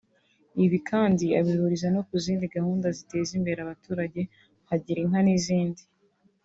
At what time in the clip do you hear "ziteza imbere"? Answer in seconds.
2.97-3.59